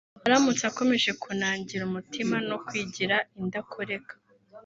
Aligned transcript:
aramutse 0.25 0.63
akomeje 0.71 1.09
kunangira 1.21 1.83
umutima 1.89 2.35
no 2.49 2.57
kwigira 2.65 3.15
indakoreka 3.39 4.13